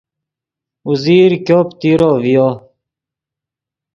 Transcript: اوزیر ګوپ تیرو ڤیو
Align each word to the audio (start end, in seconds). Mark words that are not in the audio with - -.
اوزیر 0.85 1.31
ګوپ 1.47 1.67
تیرو 1.79 2.11
ڤیو 2.23 2.49